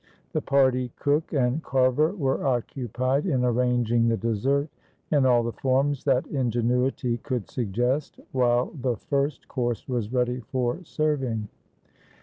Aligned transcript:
The 0.31 0.41
party 0.41 0.91
cook 0.95 1.31
and 1.31 1.61
carver 1.61 2.11
were 2.15 2.43
occupied 2.43 3.27
in 3.27 3.45
arranging 3.45 4.07
the 4.07 4.17
dessert, 4.17 4.67
in 5.11 5.27
all 5.27 5.43
the 5.43 5.51
forms 5.51 6.05
that 6.05 6.25
ingenuity 6.25 7.17
could 7.17 7.47
suggest, 7.51 8.19
while 8.31 8.71
the 8.73 8.97
first 8.97 9.47
course 9.47 9.87
was 9.87 10.11
ready 10.11 10.39
for 10.39 10.83
serving. 10.85 11.49